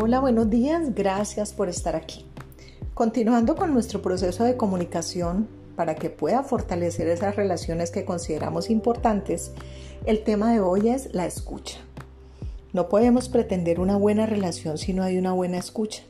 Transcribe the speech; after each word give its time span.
Hola, 0.00 0.20
buenos 0.20 0.48
días, 0.48 0.94
gracias 0.94 1.52
por 1.52 1.68
estar 1.68 1.96
aquí. 1.96 2.24
Continuando 2.94 3.56
con 3.56 3.74
nuestro 3.74 4.00
proceso 4.00 4.44
de 4.44 4.56
comunicación 4.56 5.48
para 5.74 5.96
que 5.96 6.08
pueda 6.08 6.44
fortalecer 6.44 7.08
esas 7.08 7.34
relaciones 7.34 7.90
que 7.90 8.04
consideramos 8.04 8.70
importantes, 8.70 9.50
el 10.06 10.22
tema 10.22 10.52
de 10.52 10.60
hoy 10.60 10.90
es 10.90 11.12
la 11.14 11.26
escucha. 11.26 11.80
No 12.72 12.88
podemos 12.88 13.28
pretender 13.28 13.80
una 13.80 13.96
buena 13.96 14.24
relación 14.24 14.78
si 14.78 14.92
no 14.92 15.02
hay 15.02 15.18
una 15.18 15.32
buena 15.32 15.58
escucha. 15.58 16.04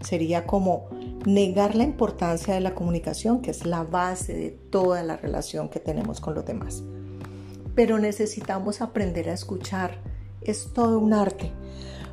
Sería 0.00 0.44
como 0.44 0.88
negar 1.24 1.76
la 1.76 1.84
importancia 1.84 2.54
de 2.54 2.60
la 2.60 2.74
comunicación, 2.74 3.40
que 3.40 3.52
es 3.52 3.64
la 3.64 3.84
base 3.84 4.34
de 4.34 4.50
toda 4.50 5.04
la 5.04 5.16
relación 5.16 5.68
que 5.68 5.78
tenemos 5.78 6.20
con 6.20 6.34
los 6.34 6.44
demás. 6.44 6.82
Pero 7.76 8.00
necesitamos 8.00 8.80
aprender 8.80 9.28
a 9.28 9.34
escuchar. 9.34 10.00
Es 10.40 10.72
todo 10.74 10.98
un 10.98 11.12
arte 11.12 11.52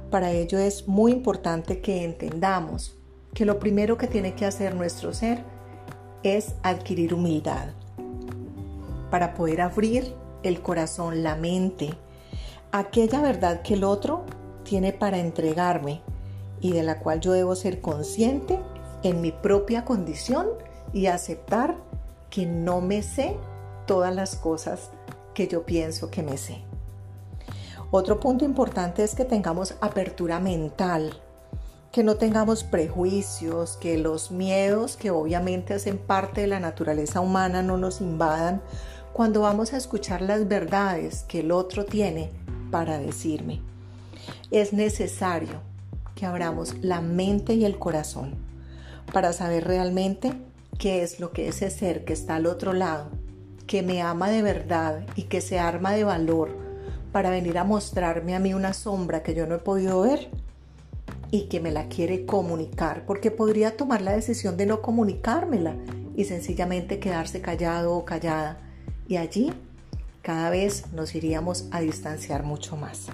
para 0.09 0.31
ello 0.31 0.59
es 0.59 0.87
muy 0.87 1.11
importante 1.11 1.81
que 1.81 2.03
entendamos 2.03 2.95
que 3.33 3.45
lo 3.45 3.59
primero 3.59 3.97
que 3.97 4.07
tiene 4.07 4.33
que 4.35 4.45
hacer 4.45 4.75
nuestro 4.75 5.13
ser 5.13 5.43
es 6.23 6.55
adquirir 6.63 7.13
humildad 7.13 7.69
para 9.09 9.33
poder 9.33 9.61
abrir 9.61 10.13
el 10.43 10.61
corazón, 10.61 11.23
la 11.23 11.35
mente, 11.35 11.89
aquella 12.71 13.21
verdad 13.21 13.61
que 13.61 13.73
el 13.73 13.83
otro 13.83 14.25
tiene 14.63 14.93
para 14.93 15.17
entregarme 15.17 16.01
y 16.61 16.73
de 16.73 16.83
la 16.83 16.99
cual 16.99 17.19
yo 17.19 17.31
debo 17.31 17.55
ser 17.55 17.81
consciente 17.81 18.59
en 19.03 19.21
mi 19.21 19.31
propia 19.31 19.85
condición 19.85 20.47
y 20.93 21.07
aceptar 21.07 21.77
que 22.29 22.45
no 22.45 22.81
me 22.81 23.01
sé 23.01 23.35
todas 23.85 24.13
las 24.13 24.35
cosas 24.35 24.91
que 25.33 25.47
yo 25.47 25.65
pienso 25.65 26.11
que 26.11 26.21
me 26.21 26.37
sé. 26.37 26.68
Otro 27.91 28.19
punto 28.19 28.45
importante 28.45 29.03
es 29.03 29.15
que 29.15 29.25
tengamos 29.25 29.73
apertura 29.81 30.39
mental, 30.39 31.13
que 31.91 32.03
no 32.03 32.17
tengamos 32.17 32.63
prejuicios, 32.63 33.77
que 33.77 33.97
los 33.97 34.29
miedos 34.29 34.95
que 34.95 35.09
obviamente 35.09 35.73
hacen 35.73 35.97
parte 35.97 36.41
de 36.41 36.47
la 36.47 36.59
naturaleza 36.59 37.19
humana 37.19 37.63
no 37.63 37.77
nos 37.77 37.99
invadan 37.99 38.61
cuando 39.11 39.41
vamos 39.41 39.73
a 39.73 39.77
escuchar 39.77 40.21
las 40.21 40.47
verdades 40.47 41.23
que 41.23 41.39
el 41.39 41.51
otro 41.51 41.83
tiene 41.83 42.29
para 42.69 42.99
decirme. 42.99 43.61
Es 44.51 44.71
necesario 44.71 45.61
que 46.13 46.27
abramos 46.27 46.77
la 46.83 47.01
mente 47.01 47.55
y 47.55 47.65
el 47.65 47.79
corazón 47.79 48.35
para 49.11 49.33
saber 49.33 49.65
realmente 49.65 50.33
qué 50.77 51.01
es 51.01 51.19
lo 51.19 51.31
que 51.31 51.47
ese 51.47 51.71
ser 51.71 52.05
que 52.05 52.13
está 52.13 52.35
al 52.35 52.45
otro 52.45 52.73
lado, 52.73 53.09
que 53.65 53.81
me 53.81 54.03
ama 54.03 54.29
de 54.29 54.43
verdad 54.43 55.07
y 55.15 55.23
que 55.23 55.41
se 55.41 55.57
arma 55.57 55.93
de 55.93 56.03
valor, 56.03 56.68
para 57.11 57.29
venir 57.29 57.57
a 57.57 57.63
mostrarme 57.63 58.35
a 58.35 58.39
mí 58.39 58.53
una 58.53 58.73
sombra 58.73 59.23
que 59.23 59.33
yo 59.33 59.47
no 59.47 59.55
he 59.55 59.59
podido 59.59 60.01
ver 60.01 60.29
y 61.31 61.43
que 61.43 61.59
me 61.59 61.71
la 61.71 61.87
quiere 61.87 62.25
comunicar, 62.25 63.05
porque 63.05 63.31
podría 63.31 63.77
tomar 63.77 64.01
la 64.01 64.13
decisión 64.13 64.57
de 64.57 64.65
no 64.65 64.81
comunicármela 64.81 65.75
y 66.15 66.25
sencillamente 66.25 66.99
quedarse 66.99 67.41
callado 67.41 67.95
o 67.95 68.05
callada. 68.05 68.59
Y 69.07 69.17
allí 69.17 69.53
cada 70.21 70.49
vez 70.49 70.91
nos 70.91 71.15
iríamos 71.15 71.67
a 71.71 71.81
distanciar 71.81 72.43
mucho 72.43 72.77
más. 72.77 73.07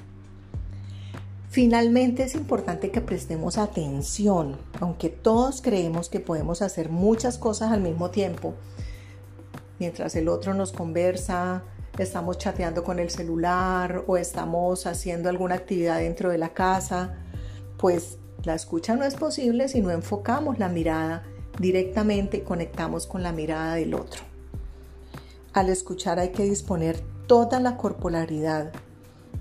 Finalmente 1.50 2.23
es 2.23 2.36
importante 2.36 2.92
que 2.92 3.00
prestemos 3.00 3.58
atención, 3.58 4.58
aunque 4.82 5.10
todos 5.10 5.62
creemos 5.62 6.10
que 6.10 6.20
podemos 6.20 6.62
hacer 6.62 6.90
muchas 6.90 7.38
cosas 7.38 7.72
al 7.72 7.80
mismo 7.80 8.10
tiempo, 8.12 8.56
mientras 9.80 10.16
el 10.16 10.28
otro 10.28 10.54
nos 10.54 10.73
conversa, 10.73 11.64
estamos 12.04 12.38
chateando 12.38 12.84
con 12.84 13.00
el 13.00 13.10
celular 13.10 14.04
o 14.08 14.18
estamos 14.18 14.86
haciendo 14.86 15.30
alguna 15.30 15.56
actividad 15.56 16.00
dentro 16.00 16.30
de 16.30 16.38
la 16.38 16.50
casa, 16.50 17.16
pues 17.78 18.18
la 18.44 18.54
escucha 18.54 18.96
no 18.96 19.04
es 19.04 19.16
posible 19.16 19.68
si 19.70 19.82
no 19.82 19.92
enfocamos 19.92 20.60
la 20.60 20.70
mirada 20.70 21.23
directamente 21.60 22.38
y 22.38 22.42
conectamos 22.42 23.08
con 23.08 23.23
la 23.23 23.32
mirada 23.32 23.76
del 23.76 23.94
otro. 23.94 24.22
Al 25.54 25.70
escuchar 25.70 26.20
hay 26.20 26.30
que 26.30 26.44
disponer 26.44 27.02
toda 27.28 27.60
la 27.60 27.78
corporalidad, 27.78 28.73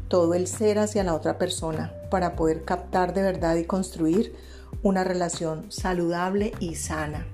todo 0.09 0.35
el 0.35 0.47
ser 0.47 0.79
hacia 0.79 1.03
la 1.03 1.15
otra 1.15 1.39
persona 1.39 1.93
para 2.11 2.37
poder 2.37 2.65
captar 2.65 3.15
de 3.15 3.23
verdad 3.23 3.57
y 3.57 3.65
construir 3.65 4.35
una 4.83 5.03
relación 5.03 5.73
saludable 5.73 6.53
y 6.61 6.77
sana. 6.77 7.27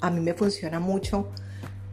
A 0.00 0.10
mí 0.10 0.20
me 0.20 0.34
funciona 0.34 0.78
mucho 0.78 1.28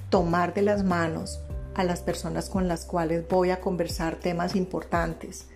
tomar 0.09 0.53
de 0.53 0.63
las 0.63 0.83
manos 0.83 1.39
a 1.75 1.83
las 1.83 2.01
personas 2.01 2.49
con 2.49 2.67
las 2.67 2.85
cuales 2.85 3.27
voy 3.27 3.49
a 3.49 3.59
conversar 3.59 4.15
temas 4.15 4.55
importantes, 4.55 5.47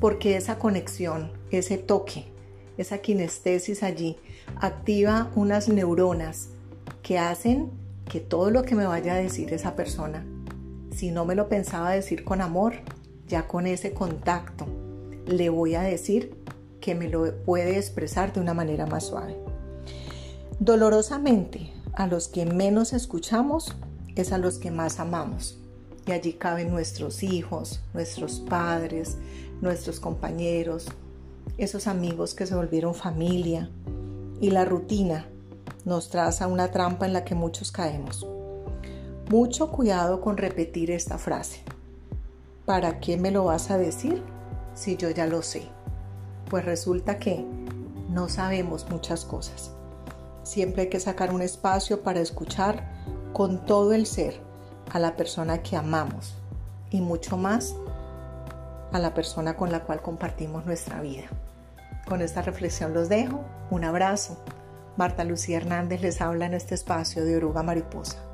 porque 0.00 0.36
esa 0.36 0.58
conexión, 0.58 1.32
ese 1.50 1.78
toque, 1.78 2.26
esa 2.76 2.98
kinestesis 2.98 3.82
allí 3.82 4.16
activa 4.60 5.30
unas 5.34 5.68
neuronas 5.68 6.48
que 7.02 7.18
hacen 7.18 7.70
que 8.08 8.20
todo 8.20 8.50
lo 8.50 8.62
que 8.62 8.74
me 8.74 8.86
vaya 8.86 9.14
a 9.14 9.18
decir 9.18 9.52
esa 9.52 9.76
persona, 9.76 10.24
si 10.94 11.10
no 11.10 11.24
me 11.24 11.34
lo 11.34 11.48
pensaba 11.48 11.90
decir 11.90 12.24
con 12.24 12.40
amor, 12.40 12.74
ya 13.26 13.46
con 13.46 13.66
ese 13.66 13.92
contacto 13.92 14.66
le 15.26 15.50
voy 15.50 15.74
a 15.74 15.82
decir 15.82 16.34
que 16.80 16.94
me 16.94 17.08
lo 17.08 17.34
puede 17.44 17.76
expresar 17.76 18.32
de 18.32 18.40
una 18.40 18.54
manera 18.54 18.86
más 18.86 19.06
suave. 19.06 19.36
Dolorosamente, 20.58 21.72
a 21.94 22.06
los 22.06 22.28
que 22.28 22.46
menos 22.46 22.92
escuchamos 22.92 23.76
es 24.22 24.32
a 24.32 24.38
los 24.38 24.58
que 24.58 24.70
más 24.70 25.00
amamos. 25.00 25.58
Y 26.06 26.12
allí 26.12 26.34
caben 26.34 26.70
nuestros 26.70 27.22
hijos, 27.22 27.80
nuestros 27.92 28.40
padres, 28.40 29.18
nuestros 29.60 30.00
compañeros, 30.00 30.88
esos 31.58 31.86
amigos 31.86 32.34
que 32.34 32.46
se 32.46 32.54
volvieron 32.54 32.94
familia. 32.94 33.70
Y 34.40 34.50
la 34.50 34.64
rutina 34.64 35.26
nos 35.84 36.08
traza 36.08 36.46
una 36.46 36.70
trampa 36.70 37.06
en 37.06 37.12
la 37.12 37.24
que 37.24 37.34
muchos 37.34 37.72
caemos. 37.72 38.26
Mucho 39.30 39.70
cuidado 39.70 40.20
con 40.20 40.36
repetir 40.36 40.90
esta 40.90 41.18
frase. 41.18 41.62
¿Para 42.64 43.00
qué 43.00 43.16
me 43.16 43.30
lo 43.30 43.44
vas 43.44 43.70
a 43.70 43.78
decir 43.78 44.22
si 44.74 44.96
yo 44.96 45.10
ya 45.10 45.26
lo 45.26 45.42
sé? 45.42 45.62
Pues 46.48 46.64
resulta 46.64 47.18
que 47.18 47.44
no 48.10 48.28
sabemos 48.28 48.88
muchas 48.88 49.24
cosas. 49.24 49.72
Siempre 50.42 50.82
hay 50.82 50.88
que 50.88 51.00
sacar 51.00 51.32
un 51.34 51.42
espacio 51.42 52.02
para 52.02 52.20
escuchar 52.20 52.97
con 53.38 53.64
todo 53.64 53.92
el 53.92 54.06
ser 54.06 54.40
a 54.90 54.98
la 54.98 55.14
persona 55.14 55.62
que 55.62 55.76
amamos 55.76 56.34
y 56.90 57.00
mucho 57.00 57.36
más 57.36 57.72
a 58.90 58.98
la 58.98 59.14
persona 59.14 59.56
con 59.56 59.70
la 59.70 59.84
cual 59.84 60.02
compartimos 60.02 60.66
nuestra 60.66 61.00
vida. 61.00 61.26
Con 62.08 62.20
esta 62.20 62.42
reflexión 62.42 62.94
los 62.94 63.08
dejo. 63.08 63.44
Un 63.70 63.84
abrazo. 63.84 64.42
Marta 64.96 65.22
Lucía 65.22 65.58
Hernández 65.58 66.00
les 66.00 66.20
habla 66.20 66.46
en 66.46 66.54
este 66.54 66.74
espacio 66.74 67.24
de 67.24 67.36
Oruga 67.36 67.62
Mariposa. 67.62 68.27